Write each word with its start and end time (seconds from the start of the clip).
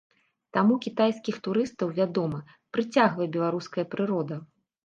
Таму 0.55 0.77
кітайскіх 0.85 1.37
турыстаў, 1.47 1.93
вядома, 1.99 2.39
прыцягвае 2.79 3.31
беларуская 3.37 3.85
прырода. 3.93 4.35